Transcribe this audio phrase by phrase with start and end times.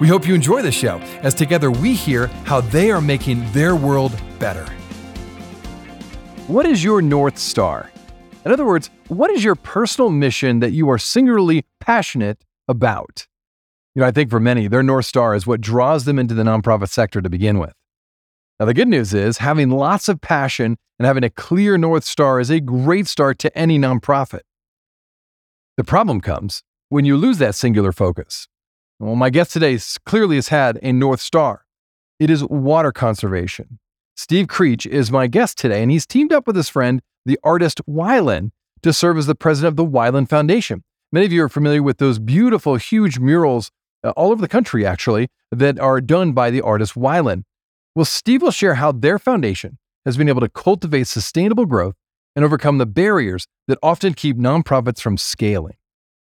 [0.00, 3.76] We hope you enjoy the show as together we hear how they are making their
[3.76, 4.66] world better.
[6.48, 7.90] What is your North Star?
[8.44, 13.28] In other words, what is your personal mission that you are singularly passionate about?
[13.94, 16.42] You know, I think for many, their North Star is what draws them into the
[16.42, 17.72] nonprofit sector to begin with.
[18.58, 22.40] Now, the good news is having lots of passion and having a clear North Star
[22.40, 24.40] is a great start to any nonprofit.
[25.76, 28.48] The problem comes when you lose that singular focus.
[29.00, 31.66] Well, my guest today clearly has had a North Star.
[32.20, 33.78] It is water conservation.
[34.16, 37.80] Steve Creech is my guest today, and he's teamed up with his friend, the artist
[37.86, 40.84] Wyland, to serve as the president of the Wyland Foundation.
[41.10, 43.72] Many of you are familiar with those beautiful, huge murals
[44.04, 47.42] uh, all over the country, actually, that are done by the artist Wyland.
[47.96, 51.94] Well, Steve will share how their foundation has been able to cultivate sustainable growth
[52.36, 55.76] and overcome the barriers that often keep nonprofits from scaling.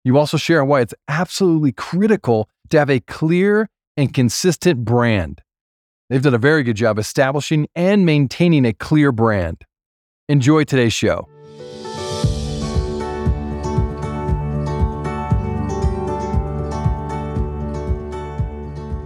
[0.04, 5.42] You also share why it's absolutely critical to have a clear and consistent brand.
[6.10, 9.64] They've done a very good job establishing and maintaining a clear brand.
[10.30, 11.28] Enjoy today's show.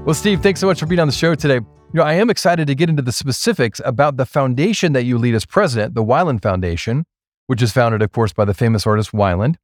[0.06, 1.56] Well, Steve, thanks so much for being on the show today.
[1.56, 1.64] You
[1.94, 5.36] know, I am excited to get into the specifics about the foundation that you lead
[5.36, 7.06] as president, the Wyland Foundation,
[7.48, 9.56] which is founded, of course, by the famous artist Wyland.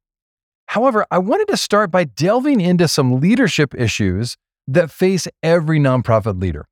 [0.66, 4.36] However, I wanted to start by delving into some leadership issues
[4.66, 6.66] that face every nonprofit leader.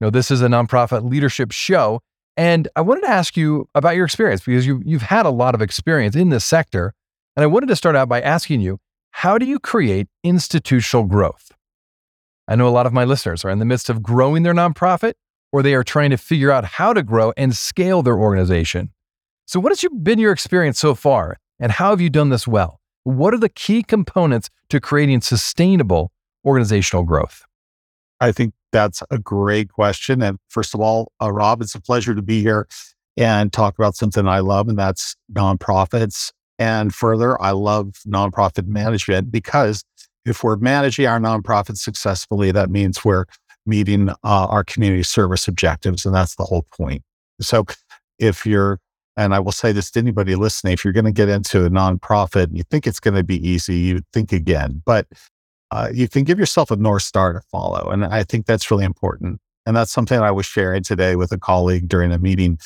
[0.00, 2.00] Know, this is a nonprofit leadership show,
[2.36, 5.54] and I wanted to ask you about your experience because you, you've had a lot
[5.54, 6.92] of experience in this sector.
[7.36, 8.78] And I wanted to start out by asking you,
[9.12, 11.52] how do you create institutional growth?
[12.48, 15.14] I know a lot of my listeners are in the midst of growing their nonprofit
[15.52, 18.90] or they are trying to figure out how to grow and scale their organization.
[19.46, 22.80] So, what has been your experience so far, and how have you done this well?
[23.04, 26.12] What are the key components to creating sustainable
[26.44, 27.44] organizational growth?
[28.20, 30.22] I think that's a great question.
[30.22, 32.68] And first of all, uh, Rob, it's a pleasure to be here
[33.16, 36.30] and talk about something I love, and that's nonprofits.
[36.58, 39.84] And further, I love nonprofit management because
[40.24, 43.24] if we're managing our nonprofit successfully, that means we're
[43.66, 46.06] meeting uh, our community service objectives.
[46.06, 47.02] And that's the whole point.
[47.40, 47.64] So
[48.18, 48.78] if you're,
[49.16, 51.70] and I will say this to anybody listening, if you're going to get into a
[51.70, 55.06] nonprofit, and you think it's going to be easy, you think again, but
[55.70, 57.90] uh, you can give yourself a North Star to follow.
[57.90, 59.40] And I think that's really important.
[59.64, 62.58] And that's something I was sharing today with a colleague during a meeting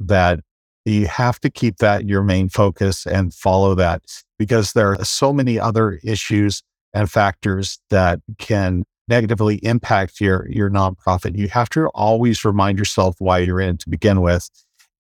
[0.00, 0.40] that
[0.84, 4.02] you have to keep that your main focus and follow that
[4.38, 6.62] because there are so many other issues
[6.92, 11.36] and factors that can negatively impact your your nonprofit.
[11.36, 14.48] You have to always remind yourself why you're in to begin with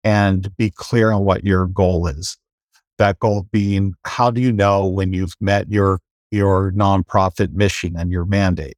[0.04, 2.37] and be clear on what your goal is.
[2.98, 5.98] That goal being how do you know when you've met your
[6.31, 8.76] your nonprofit mission and your mandate?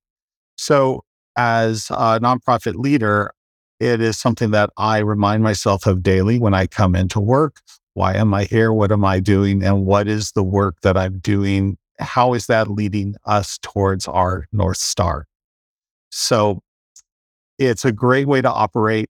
[0.56, 1.04] So
[1.36, 3.32] as a nonprofit leader,
[3.78, 7.60] it is something that I remind myself of daily when I come into work.
[7.92, 8.72] Why am I here?
[8.72, 9.62] What am I doing?
[9.62, 14.46] And what is the work that I'm doing how is that leading us towards our
[14.52, 15.26] North Star?
[16.10, 16.62] So
[17.58, 19.08] it's a great way to operate.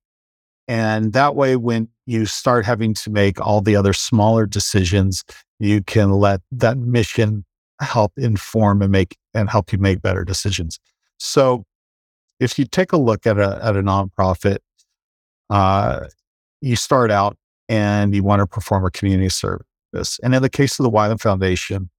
[0.68, 5.24] And that way, when you start having to make all the other smaller decisions,
[5.58, 7.44] you can let that mission
[7.80, 10.78] help inform and make and help you make better decisions.
[11.18, 11.64] So
[12.40, 14.58] if you take a look at a, at a nonprofit,
[15.50, 16.06] uh,
[16.60, 17.36] you start out
[17.68, 20.20] and you want to perform a community service.
[20.22, 21.90] And in the case of the Wyland Foundation,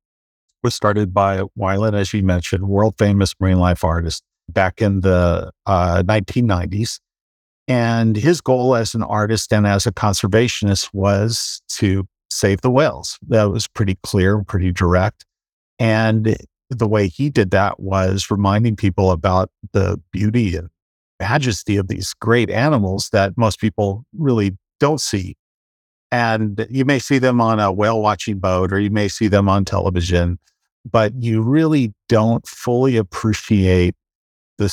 [0.63, 5.51] was started by Wyland, as you mentioned, world famous marine life artist back in the
[5.65, 6.99] uh, 1990s.
[7.67, 13.17] And his goal as an artist and as a conservationist was to save the whales.
[13.27, 15.25] That was pretty clear, pretty direct.
[15.79, 16.37] And
[16.69, 20.69] the way he did that was reminding people about the beauty and
[21.19, 25.35] majesty of these great animals that most people really don't see.
[26.11, 29.49] And you may see them on a whale watching boat or you may see them
[29.49, 30.39] on television,
[30.89, 33.95] but you really don't fully appreciate
[34.57, 34.69] the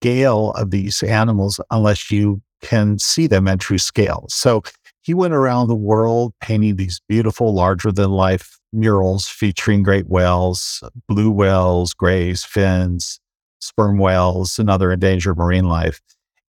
[0.00, 4.26] scale of these animals unless you can see them at true scale.
[4.28, 4.62] So
[5.02, 10.82] he went around the world painting these beautiful, larger than life murals featuring great whales,
[11.08, 13.20] blue whales, grays, fins,
[13.60, 16.00] sperm whales and other endangered marine life.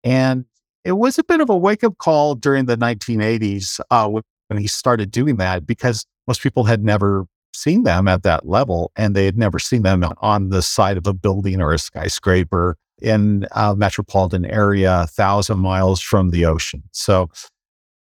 [0.04, 0.46] And
[0.84, 4.68] it was a bit of a wake up call during the 1980s uh, when he
[4.68, 9.26] started doing that because most people had never seen them at that level and they
[9.26, 13.76] had never seen them on the side of a building or a skyscraper in a
[13.76, 16.84] metropolitan area, a thousand miles from the ocean.
[16.92, 17.30] So,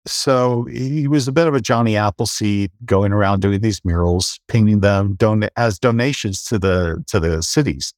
[0.08, 4.82] so he was a bit of a Johnny Appleseed going around doing these murals, painting
[4.82, 7.94] them don- as donations to the to the cities.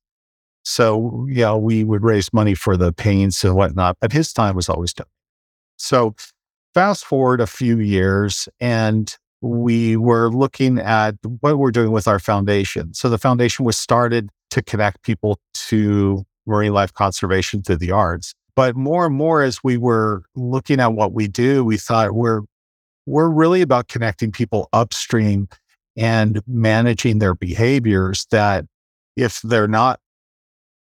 [0.64, 4.68] So, yeah, we would raise money for the paints and whatnot, but his time was
[4.68, 5.08] always done.
[5.78, 6.14] So,
[6.74, 12.20] fast forward a few years, and we were looking at what we're doing with our
[12.20, 12.94] foundation.
[12.94, 15.40] So, the foundation was started to connect people
[15.70, 18.34] to marine life conservation through the arts.
[18.56, 22.42] But more and more, as we were looking at what we do, we thought we're
[23.06, 25.48] we're really about connecting people upstream
[25.96, 28.66] and managing their behaviors that
[29.16, 30.00] if they're not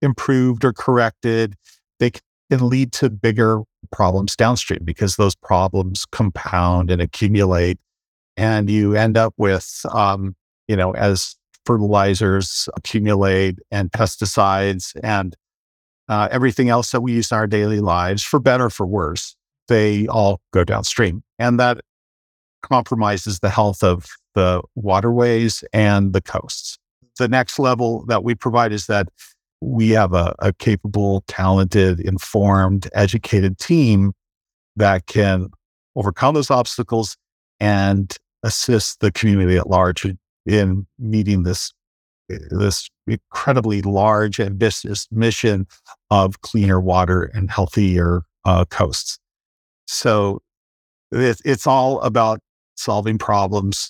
[0.02, 1.56] improved or corrected,
[2.00, 3.62] they can lead to bigger
[3.92, 7.78] problems downstream because those problems compound and accumulate.
[8.38, 10.36] And you end up with, um,
[10.68, 15.36] you know, as fertilizers accumulate and pesticides and
[16.10, 19.36] uh, everything else that we use in our daily lives, for better for worse,
[19.68, 21.24] they all go downstream.
[21.40, 21.82] And that
[22.62, 26.78] compromises the health of the waterways and the coasts.
[27.20, 29.08] The next level that we provide is that
[29.62, 34.14] we have a, a capable, talented, informed, educated team
[34.76, 35.50] that can
[35.96, 37.16] overcome those obstacles
[37.60, 40.06] and assist the community at large
[40.46, 41.72] in meeting this
[42.30, 45.68] this incredibly large ambitious mission
[46.10, 49.20] of cleaner water and healthier uh, coasts.
[49.88, 50.42] So
[51.12, 52.40] it, it's all about
[52.76, 53.90] solving problems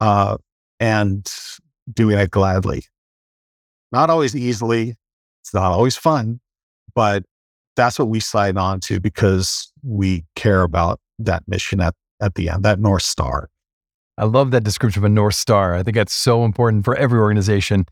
[0.00, 0.36] uh,
[0.80, 1.26] and
[1.92, 2.84] doing it gladly.
[3.92, 4.96] Not always easily.
[5.42, 6.40] It's not always fun,
[6.94, 7.24] but
[7.76, 12.50] that's what we sign on to because we care about that mission at, at the
[12.50, 13.48] end, that North Star.
[14.18, 15.74] I love that description of a North Star.
[15.74, 17.86] I think that's so important for every organization.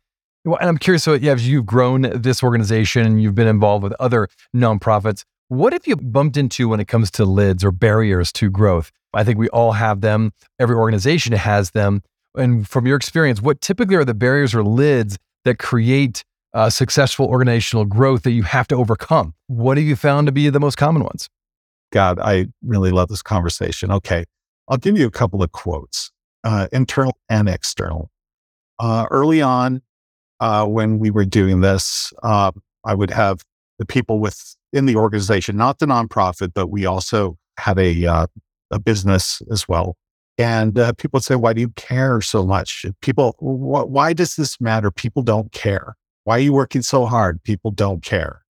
[0.44, 3.94] And I'm curious, so yeah, as you've grown this organization and you've been involved with
[3.98, 8.50] other nonprofits, what have you bumped into when it comes to lids or barriers to
[8.50, 8.90] growth?
[9.14, 10.32] I think we all have them.
[10.58, 12.02] Every organization has them.
[12.36, 16.24] And from your experience, what typically are the barriers or lids that create
[16.56, 19.34] uh, successful organizational growth that you have to overcome.
[19.46, 21.28] What have you found to be the most common ones?
[21.92, 23.90] God, I really love this conversation.
[23.92, 24.24] Okay,
[24.66, 26.10] I'll give you a couple of quotes,
[26.46, 28.08] uh, internal and external.
[28.78, 29.82] Uh, early on,
[30.38, 32.52] uh, when we were doing this, uh,
[32.84, 33.42] I would have
[33.80, 38.26] the people within the organization, not the nonprofit, but we also had a uh,
[38.70, 39.96] a business as well,
[40.38, 42.86] and uh, people would say, Why do you care so much?
[43.00, 44.90] People, wh- why does this matter?
[44.90, 45.96] People don't care.
[46.24, 47.42] Why are you working so hard?
[47.42, 48.42] People don't care.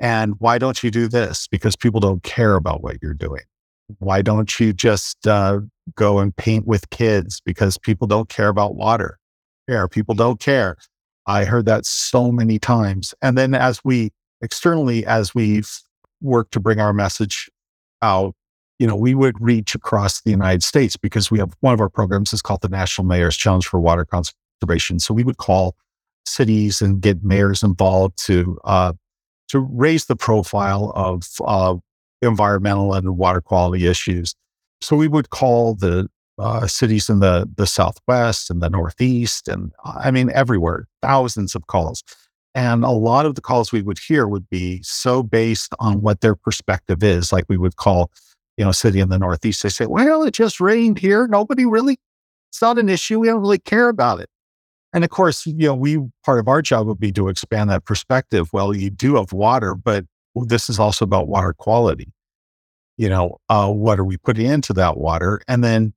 [0.00, 1.46] And why don't you do this?
[1.48, 3.42] Because people don't care about what you're doing.
[3.98, 5.60] Why don't you just uh,
[5.94, 7.40] go and paint with kids?
[7.44, 9.18] Because people don't care about water.
[9.68, 9.88] Care.
[9.88, 10.76] People don't care.
[11.26, 13.14] I heard that so many times.
[13.22, 15.70] And then as we externally, as we've
[16.20, 17.50] worked to bring our message
[18.02, 18.34] out,
[18.78, 21.88] you know, we would reach across the United States because we have one of our
[21.88, 24.98] programs is called the National Mayor's Challenge for Water Conservation.
[24.98, 25.76] So we would call
[26.26, 28.92] cities and get mayors involved to uh,
[29.48, 31.76] to raise the profile of uh,
[32.22, 34.34] environmental and water quality issues.
[34.80, 36.08] So we would call the
[36.38, 41.66] uh, cities in the the Southwest and the Northeast, and I mean everywhere, thousands of
[41.66, 42.02] calls.
[42.54, 46.20] And a lot of the calls we would hear would be so based on what
[46.22, 47.32] their perspective is.
[47.32, 48.10] Like we would call
[48.56, 51.26] you know, city in the Northeast, they say, well, it just rained here.
[51.26, 51.98] Nobody really,
[52.50, 53.20] it's not an issue.
[53.20, 54.28] We don't really care about it.
[54.92, 57.84] And of course, you know, we part of our job would be to expand that
[57.84, 58.48] perspective.
[58.52, 60.04] Well, you do have water, but
[60.44, 62.12] this is also about water quality.
[62.96, 65.40] You know, uh, what are we putting into that water?
[65.48, 65.92] And then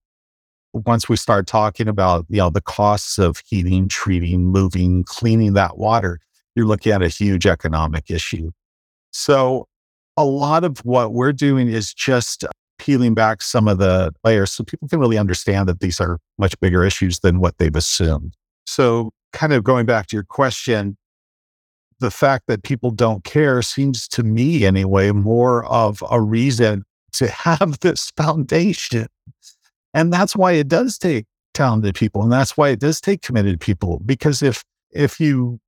[0.73, 5.77] once we start talking about, you know, the costs of heating, treating, moving, cleaning that
[5.77, 6.19] water,
[6.55, 8.51] you're looking at a huge economic issue.
[9.11, 9.67] So
[10.17, 12.45] a lot of what we're doing is just
[12.77, 16.59] peeling back some of the layers so people can really understand that these are much
[16.59, 18.35] bigger issues than what they've assumed.
[18.65, 20.97] So, kind of going back to your question,
[21.99, 27.27] the fact that people don't care seems to me, anyway, more of a reason to
[27.29, 29.07] have this foundation.
[29.93, 32.21] And that's why it does take talented people.
[32.21, 34.01] And that's why it does take committed people.
[34.05, 35.59] Because if, if you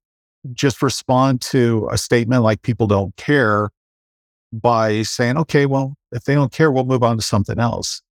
[0.53, 3.69] just respond to a statement like people don't care,
[4.51, 8.01] by saying, okay, well, if they don't care, we'll move on to something else.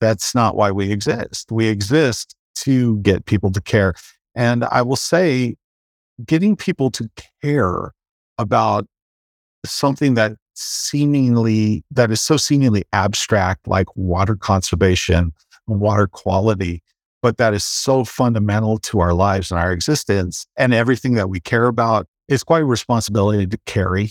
[0.00, 1.50] That's not why we exist.
[1.50, 3.94] We exist to get people to care.
[4.34, 5.56] And I will say
[6.26, 7.08] getting people to
[7.42, 7.92] care
[8.38, 8.86] about
[9.64, 15.32] something that seemingly that is so seemingly abstract like water conservation
[15.68, 16.82] and water quality
[17.22, 21.40] but that is so fundamental to our lives and our existence and everything that we
[21.40, 24.10] care about is quite a responsibility to carry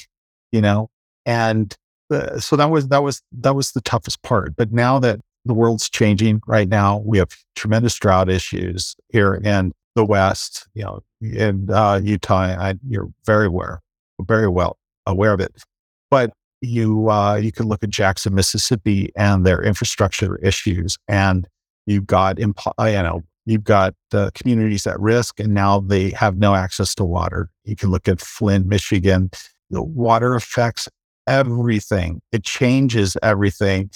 [0.52, 0.90] you know?
[1.26, 1.76] And
[2.12, 4.56] uh, so that was that was that was the toughest part.
[4.56, 9.72] But now that the world's changing right now we have tremendous drought issues here in
[9.96, 13.82] the west you know in uh, utah I, you're very aware
[14.22, 15.64] very well aware of it
[16.10, 16.32] but
[16.62, 21.48] you uh, you can look at Jackson, Mississippi, and their infrastructure issues, and
[21.86, 26.10] you've got impo- uh, you know you've got uh, communities at risk, and now they
[26.12, 27.50] have no access to water.
[27.64, 29.30] You can look at Flint, Michigan.
[29.70, 30.90] The water affects
[31.28, 33.92] everything; it changes everything,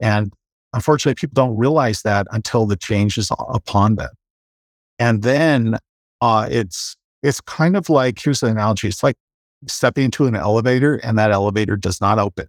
[0.00, 0.32] and
[0.72, 4.10] unfortunately, people don't realize that until the change is upon them.
[4.98, 5.78] And then
[6.20, 9.16] uh, it's it's kind of like here's the analogy: it's like
[9.66, 12.48] stepping into an elevator and that elevator does not open.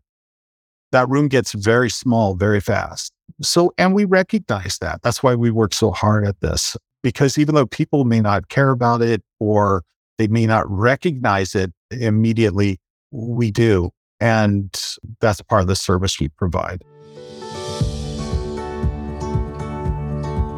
[0.92, 3.12] That room gets very small very fast.
[3.42, 5.02] So, and we recognize that.
[5.04, 8.70] That's why we work so hard at this, because even though people may not care
[8.70, 9.84] about it or
[10.18, 12.80] they may not recognize it immediately,
[13.12, 13.92] we do.
[14.20, 14.76] And
[15.20, 16.84] that's part of the service we provide.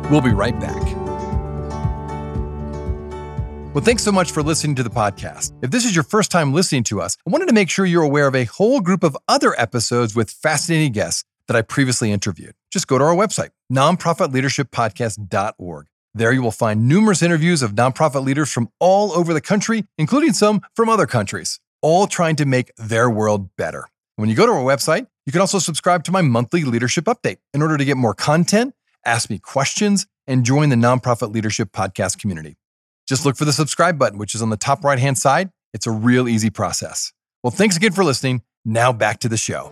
[0.09, 0.98] We'll be right back.
[3.79, 5.53] Well, thanks so much for listening to the podcast.
[5.61, 8.03] If this is your first time listening to us, I wanted to make sure you're
[8.03, 12.55] aware of a whole group of other episodes with fascinating guests that I previously interviewed.
[12.73, 15.85] Just go to our website, nonprofitleadershippodcast.org.
[16.13, 20.33] There you will find numerous interviews of nonprofit leaders from all over the country, including
[20.33, 23.87] some from other countries, all trying to make their world better.
[24.17, 27.37] When you go to our website, you can also subscribe to my monthly leadership update
[27.53, 28.73] in order to get more content,
[29.05, 32.58] ask me questions, and join the Nonprofit Leadership Podcast community.
[33.09, 35.49] Just look for the subscribe button, which is on the top right hand side.
[35.73, 37.11] It's a real easy process.
[37.43, 38.43] Well, thanks again for listening.
[38.63, 39.71] Now back to the show.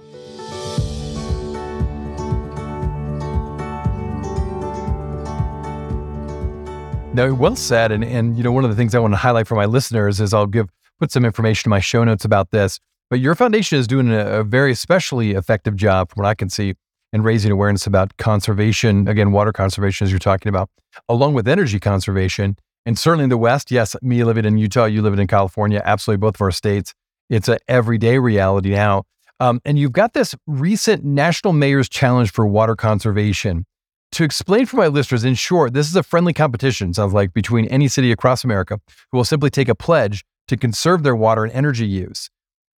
[7.14, 7.92] No, well said.
[7.92, 10.20] And and you know, one of the things I want to highlight for my listeners
[10.20, 12.80] is I'll give put some information in my show notes about this.
[13.12, 16.50] But your foundation is doing a, a very especially effective job, from what I can
[16.50, 16.74] see,
[17.14, 19.08] in raising awareness about conservation.
[19.08, 20.72] Again, water conservation, as you're talking about,
[21.08, 25.02] along with energy conservation and certainly in the West, yes, me living in Utah, you
[25.02, 26.94] living in California, absolutely both of our states.
[27.30, 29.04] It's an everyday reality now.
[29.42, 33.66] Um, and you've got this recent National Mayor's Challenge for Water Conservation.
[34.14, 37.66] To explain for my listeners, in short, this is a friendly competition, sounds like, between
[37.66, 38.80] any city across America
[39.12, 42.30] who will simply take a pledge to conserve their water and energy use.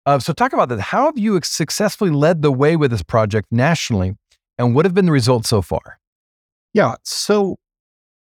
[0.06, 0.80] Uh, so, talk about that.
[0.80, 4.16] How have you successfully led the way with this project nationally,
[4.56, 5.98] and what have been the results so far?
[6.72, 6.94] Yeah.
[7.04, 7.58] So,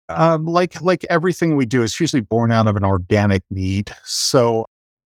[0.10, 3.92] um, like like everything we do, it's usually born out of an organic need.
[4.04, 4.66] So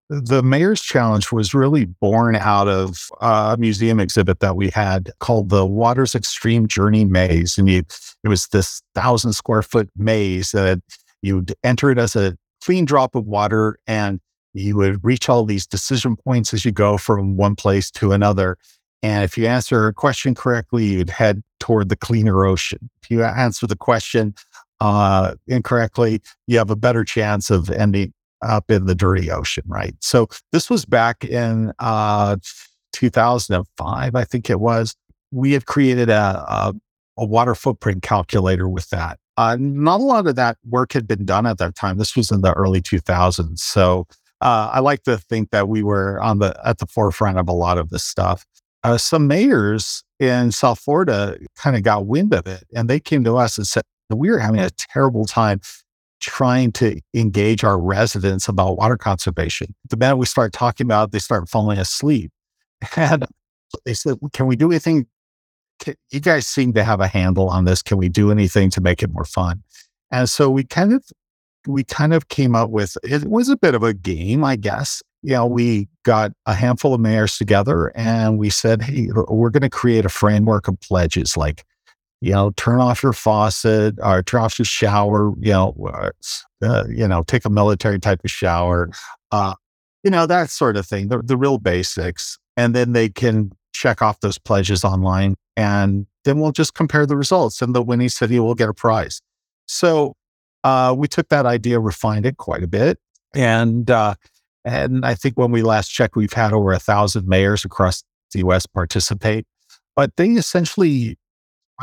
[0.10, 5.50] the mayor's challenge was really born out of a museum exhibit that we had called
[5.50, 7.84] the Waters Extreme Journey Maze, and you,
[8.24, 10.80] it was this thousand square foot maze that
[11.22, 14.20] you'd enter it as a clean drop of water, and
[14.54, 18.58] you would reach all these decision points as you go from one place to another.
[19.02, 22.90] And if you answer a question correctly, you'd head toward the cleaner ocean.
[23.02, 24.36] If you answer the question
[24.84, 28.12] uh, incorrectly, you have a better chance of ending
[28.42, 29.96] up in the dirty ocean, right?
[30.02, 32.36] So this was back in uh,
[32.92, 34.94] 2005, I think it was.
[35.32, 36.14] We had created a,
[36.48, 36.74] a,
[37.18, 39.20] a water footprint calculator with that.
[39.38, 41.98] Uh, not a lot of that work had been done at that time.
[41.98, 43.60] This was in the early 2000s.
[43.60, 44.06] So
[44.42, 47.54] uh, I like to think that we were on the at the forefront of a
[47.54, 48.46] lot of this stuff.
[48.84, 53.24] Uh, some mayors in South Florida kind of got wind of it, and they came
[53.24, 53.84] to us and said,
[54.18, 55.62] we were having a terrible time
[56.20, 59.76] trying to engage our residents about water conservation.
[59.90, 62.32] The minute we start talking about it, they start falling asleep.
[62.96, 63.26] And
[63.86, 65.08] they said, Can we do anything?
[65.80, 67.82] Can, you guys seem to have a handle on this.
[67.82, 69.64] Can we do anything to make it more fun?
[70.12, 71.04] And so we kind of
[71.68, 75.02] we kind of came up with it was a bit of a game, I guess.
[75.22, 79.62] You know, we got a handful of mayors together and we said, hey, we're going
[79.62, 81.64] to create a framework of pledges like
[82.24, 85.76] you know, turn off your faucet or turn off your shower, you know,
[86.62, 88.90] uh, you know, take a military type of shower,
[89.32, 89.54] uh,
[90.06, 92.40] you know, that sort of thing, the, the real basics.
[92.56, 97.18] And then they can check off those pledges online and then we'll just compare the
[97.18, 99.22] results and the winning city will get a prize.
[99.66, 100.16] So
[100.64, 103.00] uh, we took that idea, refined it quite a bit.
[103.36, 104.16] And, uh,
[104.64, 108.02] and I think when we last checked, we've had over a thousand mayors across
[108.32, 109.46] the US participate.
[109.94, 111.18] But they essentially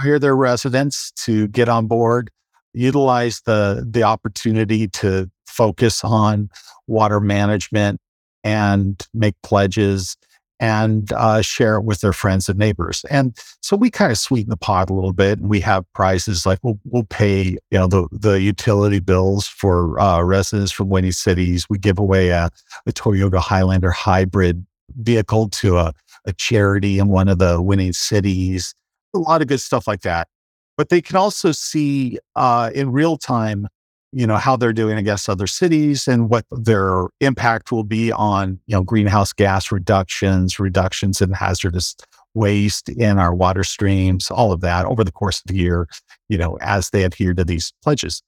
[0.01, 2.31] inspire their residents to get on board,
[2.73, 6.49] utilize the the opportunity to focus on
[6.87, 8.01] water management
[8.43, 10.17] and make pledges
[10.59, 13.05] and uh, share it with their friends and neighbors.
[13.11, 16.47] And so we kind of sweeten the pot a little bit, and we have prizes
[16.47, 21.13] like we'll we'll pay you know the the utility bills for uh, residents from winning
[21.13, 21.67] cities.
[21.69, 22.51] We give away a,
[22.87, 24.65] a Toyota Highlander hybrid
[24.97, 25.93] vehicle to a,
[26.25, 28.75] a charity in one of the winning cities.
[29.15, 30.29] A lot of good stuff like that.
[30.77, 33.69] But they can also see uh, in real time
[34.13, 38.59] you know how they're doing against other cities and what their impact will be on
[38.67, 41.95] you know greenhouse gas reductions reductions in hazardous
[42.35, 45.87] waste in our water streams all of that over the course of the year
[46.29, 48.23] you know as they adhere to these pledges.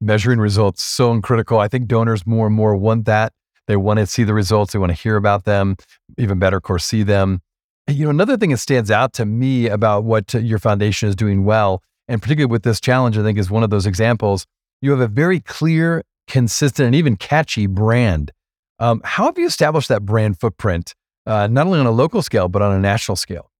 [0.00, 3.32] Measuring results so critical i think donors more and more want that.
[3.68, 4.72] They want to see the results.
[4.72, 5.76] They want to hear about them
[6.18, 7.40] even better of course see them
[7.88, 11.44] you know another thing that stands out to me about what your foundation is doing
[11.44, 14.46] well and particularly with this challenge i think is one of those examples
[14.82, 18.32] you have a very clear, consistent, and even catchy brand.
[18.80, 22.48] Um, how have you established that brand footprint, uh, not only on a local scale,
[22.48, 23.50] but on a national scale?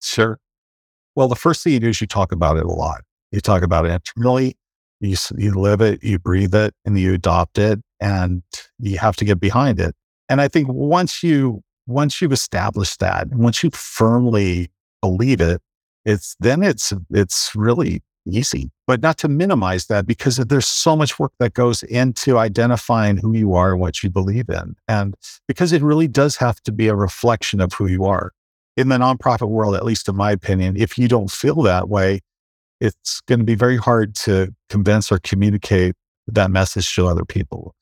[0.00, 0.38] Sure.
[1.16, 3.02] Well, the first thing you do is you talk about it a lot.
[3.32, 4.56] You talk about it internally,
[5.00, 8.42] you, you live it, you breathe it, and you adopt it, and
[8.78, 9.96] you have to get behind it.
[10.28, 15.60] And I think once you once you've established that, and once you firmly believe it,
[16.04, 21.18] it's then it's it's really easy, but not to minimize that because there's so much
[21.18, 24.74] work that goes into identifying who you are and what you believe in.
[24.88, 25.14] And
[25.46, 28.32] because it really does have to be a reflection of who you are.
[28.76, 32.20] In the nonprofit world, at least in my opinion, if you don't feel that way,
[32.80, 35.94] it's going to be very hard to convince or communicate
[36.26, 37.74] that message to other people.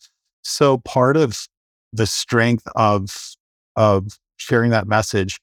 [0.42, 1.49] So part of
[1.92, 3.34] the strength of,
[3.76, 5.38] of sharing that message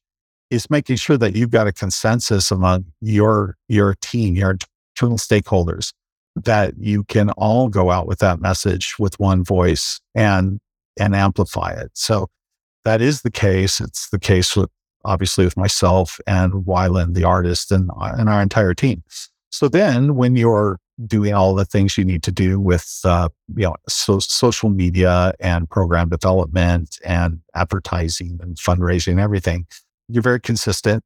[0.49, 5.93] is making sure that you've got a consensus among your your team, your internal stakeholders
[6.35, 10.59] that you can all go out with that message with one voice and
[10.99, 11.91] and amplify it.
[11.93, 12.27] So
[12.83, 13.79] that is the case.
[13.79, 14.69] It's the case with
[15.03, 19.03] obviously with myself and Wyland, the artist, and, and our entire team.
[19.49, 23.63] So then, when you're doing all the things you need to do with uh, you
[23.63, 29.65] know so, social media and program development and advertising and fundraising and everything,
[30.07, 31.03] you're very consistent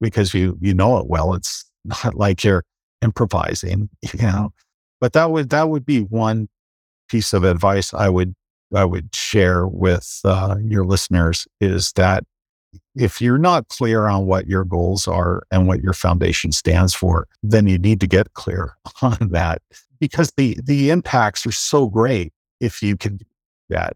[0.00, 1.34] because you you know it well.
[1.34, 2.64] It's not like you're
[3.02, 4.52] improvising, you know.
[5.00, 6.48] But that would that would be one
[7.08, 8.34] piece of advice I would
[8.74, 12.24] I would share with uh, your listeners is that
[12.94, 17.26] if you're not clear on what your goals are and what your foundation stands for,
[17.42, 19.62] then you need to get clear on that
[20.00, 23.24] because the the impacts are so great if you can do
[23.70, 23.94] that.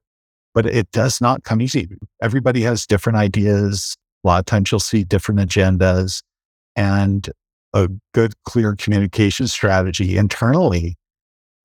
[0.54, 1.88] But it does not come easy.
[2.22, 3.96] Everybody has different ideas.
[4.24, 6.22] A lot of times you'll see different agendas.
[6.74, 7.28] And
[7.74, 10.96] a good, clear communication strategy internally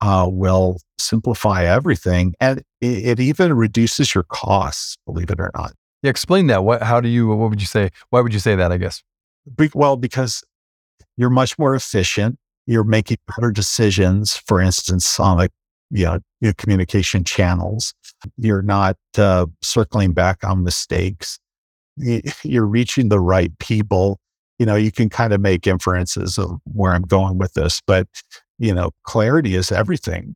[0.01, 2.33] uh, will simplify everything.
[2.39, 5.73] And it, it, even reduces your costs, believe it or not.
[6.03, 6.63] Yeah, explain that.
[6.63, 7.89] What, how do you, what would you say?
[8.09, 9.01] Why would you say that, I guess?
[9.57, 10.43] Be, well, because
[11.17, 12.37] you're much more efficient.
[12.65, 15.51] You're making better decisions, for instance, on like,
[15.89, 17.93] you know, your communication channels.
[18.37, 21.39] You're not uh, circling back on mistakes.
[22.43, 24.19] You're reaching the right people
[24.59, 28.07] you know, you can kind of make inferences of where I'm going with this, but
[28.59, 30.35] you know, clarity is everything.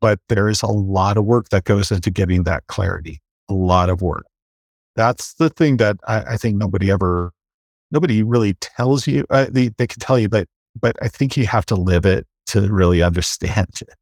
[0.00, 3.88] But there is a lot of work that goes into getting that clarity, a lot
[3.88, 4.26] of work.
[4.98, 7.32] That's the thing that I, I think nobody ever,
[7.90, 9.24] nobody really tells you.
[9.30, 10.46] Uh, they, they can tell you, but,
[10.78, 13.94] but I think you have to live it to really understand it.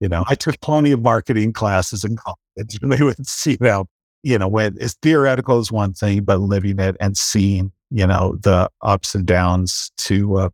[0.00, 2.78] You know, I took plenty of marketing classes in college.
[2.82, 3.86] And they would see now,
[4.22, 8.36] you know, when it's theoretical is one thing, but living it and seeing you know,
[8.40, 10.48] the ups and downs to uh,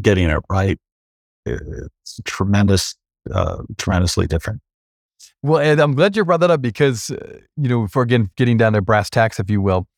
[0.00, 0.78] getting it right.
[1.46, 2.94] It's tremendous,
[3.32, 4.60] uh, tremendously different.
[5.42, 8.56] Well, and I'm glad you brought that up because, uh, you know, for again, getting
[8.56, 9.88] down to brass tacks, if you will,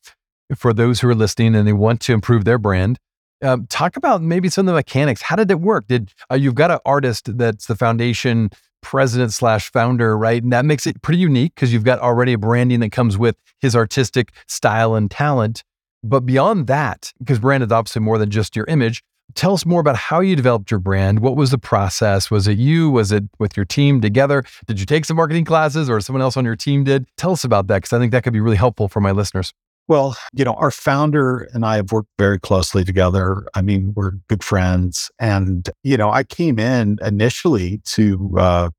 [0.55, 2.97] for those who are listening and they want to improve their brand,
[3.43, 5.21] um, talk about maybe some of the mechanics.
[5.21, 5.85] How did it work?
[5.87, 8.49] Did uh, you've got an artist that's the foundation
[8.81, 10.41] president slash founder, right?
[10.41, 13.35] And that makes it pretty unique because you've got already a branding that comes with
[13.59, 15.63] his artistic style and talent.
[16.03, 19.81] But beyond that, because brand is obviously more than just your image, tell us more
[19.81, 21.19] about how you developed your brand.
[21.19, 22.29] What was the process?
[22.29, 22.89] Was it you?
[22.89, 24.43] Was it with your team together?
[24.67, 27.05] Did you take some marketing classes or someone else on your team did?
[27.17, 29.53] Tell us about that because I think that could be really helpful for my listeners.
[29.87, 33.45] Well, you know, our founder and I have worked very closely together.
[33.53, 35.11] I mean, we're good friends.
[35.19, 38.69] And, you know, I came in initially to, uh,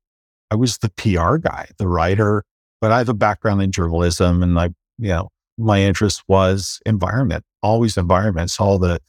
[0.51, 2.43] I was the PR guy, the writer,
[2.81, 7.43] but I have a background in journalism and I, you know, my interest was environment,
[7.63, 8.59] always environments.
[8.59, 8.99] All the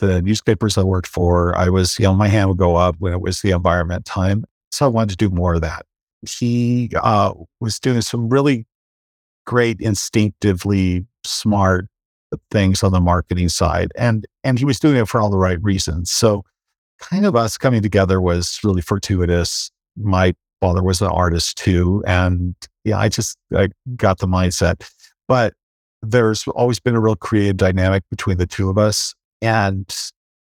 [0.00, 3.12] the newspapers I worked for, I was, you know, my hand would go up when
[3.12, 4.44] it was the environment time.
[4.70, 5.86] So I wanted to do more of that.
[6.28, 8.66] He uh, was doing some really
[9.46, 11.86] great, instinctively smart
[12.50, 15.62] things on the marketing side, and and he was doing it for all the right
[15.62, 16.10] reasons.
[16.10, 16.44] So,
[17.00, 19.70] kind of us coming together was really fortuitous.
[19.96, 24.88] My father was an artist too, and yeah, I just I got the mindset.
[25.26, 25.54] But
[26.02, 29.92] there's always been a real creative dynamic between the two of us, and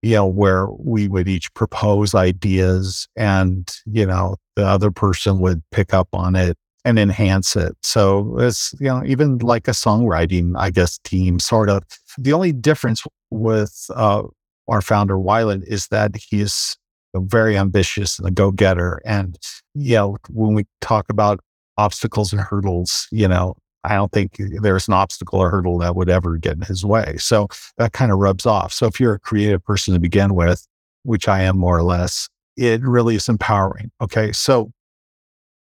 [0.06, 5.62] you know, where we would each propose ideas and, you know, the other person would
[5.72, 7.76] pick up on it and enhance it.
[7.82, 11.82] So it's, you know, even like a songwriting, I guess, team sort of.
[12.18, 14.22] The only difference with uh,
[14.68, 16.76] our founder, Wyland, is that he is
[17.16, 19.00] very ambitious and a go getter.
[19.04, 19.36] And,
[19.74, 21.40] you know, when we talk about
[21.78, 23.56] obstacles and hurdles, you know,
[23.86, 27.16] I don't think there's an obstacle or hurdle that would ever get in his way.
[27.18, 28.72] So that kind of rubs off.
[28.72, 30.66] So if you're a creative person to begin with,
[31.04, 33.90] which I am more or less, it really is empowering.
[34.00, 34.32] Okay.
[34.32, 34.72] So,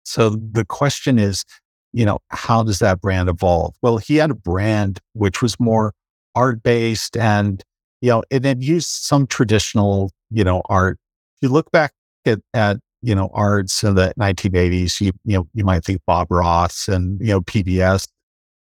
[0.04, 1.44] so the question is,
[1.94, 3.76] you know, how does that brand evolve?
[3.82, 5.94] Well, he had a brand which was more
[6.36, 7.64] art based and,
[8.02, 10.98] you know, it had used some traditional, you know, art.
[11.38, 11.94] If you look back
[12.26, 16.28] at, at you know, arts in the 1980s, you, you know, you might think Bob
[16.30, 18.08] Ross and, you know, PBS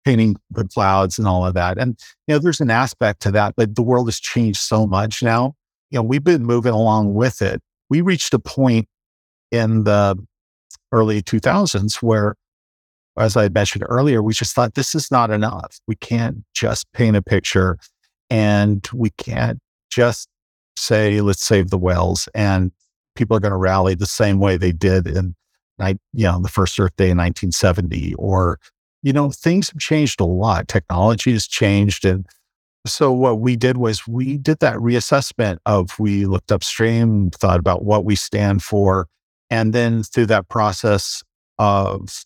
[0.05, 1.79] painting the clouds and all of that.
[1.79, 5.23] And, you know, there's an aspect to that, but the world has changed so much
[5.23, 5.55] now.
[5.91, 7.61] You know, we've been moving along with it.
[7.91, 8.87] We reached a point
[9.51, 10.17] in the
[10.93, 12.37] early 2000s where,
[13.19, 15.81] as I mentioned earlier, we just thought this is not enough.
[15.87, 17.79] We can't just paint a picture
[18.31, 19.59] and we can't
[19.91, 20.29] just
[20.77, 22.71] say, let's save the whales and
[23.21, 25.35] people are going to rally the same way they did in,
[25.79, 28.15] you know, the first Earth Day in 1970.
[28.15, 28.59] Or,
[29.03, 30.69] you know, things have changed a lot.
[30.69, 32.07] Technology has changed.
[32.07, 32.25] And
[32.87, 37.85] so what we did was we did that reassessment of we looked upstream, thought about
[37.85, 39.07] what we stand for.
[39.51, 41.23] And then through that process
[41.59, 42.25] of,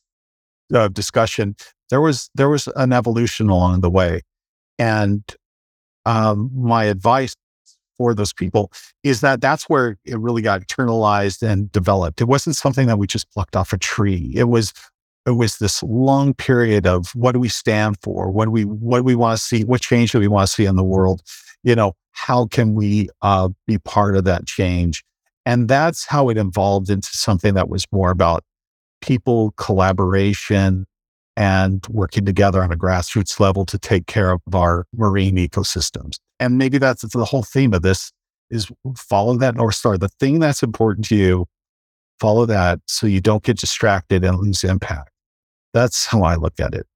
[0.73, 1.57] of discussion,
[1.91, 4.21] there was there was an evolution along the way.
[4.79, 5.23] And
[6.07, 7.35] um, my advice
[7.97, 8.71] for those people
[9.03, 12.21] is that that's where it really got internalized and developed.
[12.21, 14.33] It wasn't something that we just plucked off a tree.
[14.35, 14.73] It was
[15.27, 18.31] it was this long period of what do we stand for?
[18.31, 19.65] What do we what do we want to see?
[19.65, 21.23] What change do we want to see in the world?
[21.63, 25.03] You know, how can we uh, be part of that change?
[25.47, 28.45] And that's how it evolved into something that was more about
[29.01, 30.87] people collaboration
[31.37, 36.18] and working together on a grassroots level to take care of our marine ecosystems.
[36.38, 38.12] And maybe that's the whole theme of this
[38.51, 39.99] is follow that North Star.
[39.99, 41.47] The thing that's important to you,
[42.20, 45.11] follow that so you don't get distracted and lose impact.
[45.73, 46.87] That's how I look at it.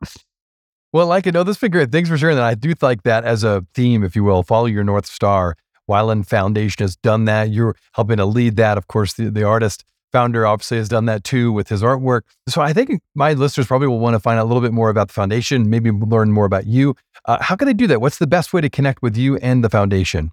[0.93, 1.35] Well, it.
[1.35, 1.93] No, this has been great.
[1.93, 2.45] Thanks for sharing that.
[2.45, 4.43] I do like that as a theme, if you will.
[4.43, 5.57] Follow your North Star.
[5.89, 7.51] Wyland Foundation has done that.
[7.51, 8.79] You're helping to lead that.
[8.79, 12.23] Of course, the, the artist founder obviously has done that too with his artwork.
[12.49, 14.91] So I think my listeners probably will want to find out a little bit more
[14.91, 16.95] about the foundation, maybe learn more about you.
[17.25, 18.01] Uh, how can they do that?
[18.01, 20.31] What's the best way to connect with you and the foundation?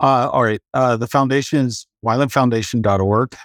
[0.00, 0.60] Uh, all right.
[0.72, 3.36] Uh, the foundation is wylandfoundation.org.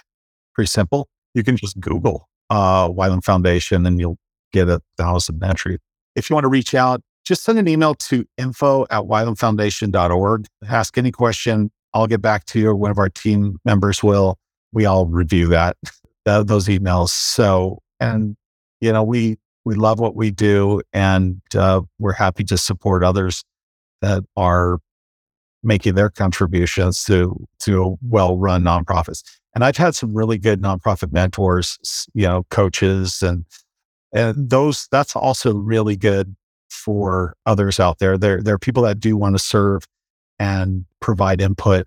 [0.54, 1.08] Pretty simple.
[1.34, 4.18] You can just Google uh, Wyland Foundation and you'll
[4.52, 5.78] get a thousand entries.
[6.14, 10.46] If you want to reach out, just send an email to info at wylandfoundation.org.
[10.68, 11.70] Ask any question.
[11.92, 14.38] I'll get back to you or one of our team members will
[14.72, 15.76] we all review that,
[16.24, 17.10] those emails.
[17.10, 18.36] So, and
[18.80, 23.44] you know, we we love what we do, and uh, we're happy to support others
[24.00, 24.78] that are
[25.62, 29.22] making their contributions to to well run nonprofits.
[29.54, 33.44] And I've had some really good nonprofit mentors, you know, coaches, and
[34.12, 36.36] and those that's also really good
[36.68, 38.16] for others out there.
[38.16, 39.84] There there are people that do want to serve
[40.38, 41.86] and provide input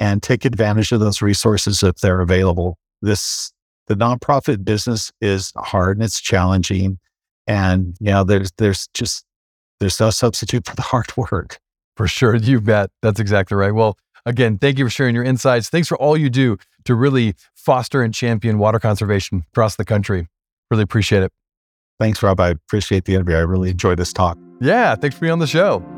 [0.00, 2.78] and take advantage of those resources if they're available.
[3.02, 3.52] This
[3.86, 6.98] the nonprofit business is hard and it's challenging.
[7.46, 9.24] And you know, there's there's just
[9.80, 11.58] there's no substitute for the hard work.
[11.96, 12.36] For sure.
[12.36, 12.90] You bet.
[13.02, 13.74] That's exactly right.
[13.74, 15.68] Well, again, thank you for sharing your insights.
[15.68, 20.28] Thanks for all you do to really foster and champion water conservation across the country.
[20.70, 21.32] Really appreciate it.
[21.98, 22.38] Thanks, Rob.
[22.38, 23.34] I appreciate the interview.
[23.34, 24.38] I really enjoyed this talk.
[24.60, 25.97] Yeah, thanks for being on the show.